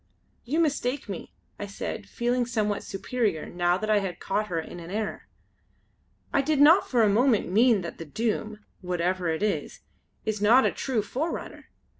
[0.45, 4.79] "You mistake me," I said, feeling somewhat superior now that I had caught her in
[4.79, 5.27] an error,
[6.33, 9.81] "I did not for a moment mean that the Doom whatever it is
[10.25, 11.69] is not a true forerunner.